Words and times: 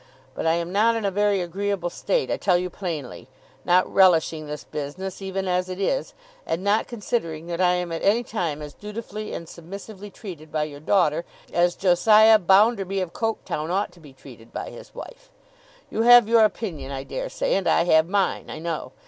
But, 0.33 0.47
I 0.47 0.53
am 0.55 0.71
not 0.71 0.95
in 0.95 1.05
a 1.05 1.11
very 1.11 1.41
agreeable 1.41 1.91
state, 1.91 2.31
I 2.31 2.37
tell 2.37 2.57
you 2.57 2.71
plainly: 2.71 3.27
not 3.63 3.85
relishing 3.87 4.47
this 4.47 4.63
business, 4.63 5.21
even 5.21 5.47
as 5.47 5.69
it 5.69 5.79
is, 5.79 6.15
and 6.43 6.63
not 6.63 6.87
considering 6.87 7.45
that 7.45 7.61
I 7.61 7.73
am 7.73 7.91
at 7.91 8.01
any 8.01 8.23
time 8.23 8.63
as 8.63 8.73
dutifully 8.73 9.31
and 9.31 9.47
submissively 9.47 10.09
treated 10.09 10.51
by 10.51 10.63
your 10.63 10.79
daughter, 10.79 11.23
as 11.53 11.75
Josiah 11.75 12.39
Bounderby 12.39 12.99
of 12.99 13.13
Coketown 13.13 13.69
ought 13.69 13.91
to 13.91 13.99
be 13.99 14.11
treated 14.11 14.51
by 14.51 14.71
his 14.71 14.95
wife. 14.95 15.29
You 15.91 16.01
have 16.01 16.27
your 16.27 16.45
opinion, 16.45 16.91
I 16.91 17.03
dare 17.03 17.29
say; 17.29 17.53
and 17.53 17.67
I 17.67 17.83
have 17.83 18.09
mine, 18.09 18.49
I 18.49 18.57
know. 18.57 18.93